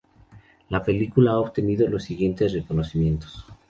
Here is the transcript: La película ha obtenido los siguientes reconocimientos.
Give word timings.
La 0.69 0.83
película 0.83 1.33
ha 1.33 1.39
obtenido 1.39 1.87
los 1.87 2.05
siguientes 2.05 2.53
reconocimientos. 2.53 3.45